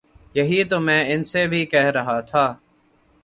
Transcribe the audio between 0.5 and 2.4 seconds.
تو میں ان سے بھی کہہ رہا